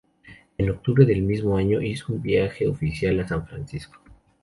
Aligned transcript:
En 0.57 0.71
octubre 0.71 1.05
del 1.05 1.21
mismo 1.21 1.57
año, 1.57 1.79
hizo 1.79 2.11
un 2.13 2.23
viaje 2.23 2.67
oficial 2.67 3.19
a 3.19 3.27
San 3.27 3.45
Francisco. 3.45 4.01